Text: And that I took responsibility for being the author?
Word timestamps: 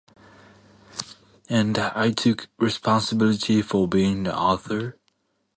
And 1.47 1.75
that 1.75 1.95
I 1.95 2.09
took 2.09 2.47
responsibility 2.57 3.61
for 3.61 3.87
being 3.87 4.23
the 4.23 4.35
author? 4.35 4.97